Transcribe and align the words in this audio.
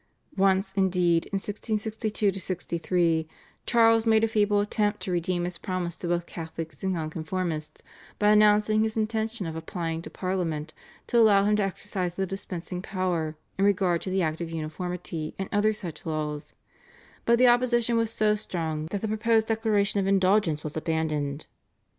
Once, 0.35 0.73
indeed, 0.73 1.25
in 1.27 1.37
1662 1.37 2.31
63, 2.33 3.27
Charles 3.67 4.07
made 4.07 4.23
a 4.23 4.27
feeble 4.27 4.59
attempt 4.59 4.99
to 4.99 5.11
redeem 5.11 5.43
his 5.45 5.59
promise 5.59 5.95
to 5.95 6.07
both 6.07 6.25
Catholics 6.25 6.81
and 6.81 6.91
Nonconformists 6.93 7.83
by 8.17 8.29
announcing 8.29 8.81
his 8.81 8.97
intention 8.97 9.45
of 9.45 9.55
applying 9.55 10.01
to 10.01 10.09
Parliament 10.09 10.73
to 11.05 11.19
allow 11.19 11.43
him 11.43 11.55
to 11.57 11.61
exercise 11.61 12.15
the 12.15 12.25
dispensing 12.25 12.81
power 12.81 13.37
in 13.59 13.65
regard 13.65 14.01
to 14.01 14.09
the 14.09 14.23
Act 14.23 14.41
of 14.41 14.49
Uniformity 14.49 15.35
and 15.37 15.47
other 15.51 15.71
such 15.71 16.03
laws, 16.03 16.55
but 17.25 17.37
the 17.37 17.45
opposition 17.45 17.95
was 17.95 18.09
so 18.09 18.33
strong 18.33 18.87
that 18.87 19.01
the 19.01 19.07
proposed 19.07 19.45
declaration 19.45 19.99
of 19.99 20.07
indulgence 20.07 20.63
was 20.63 20.75
abandoned. 20.75 21.45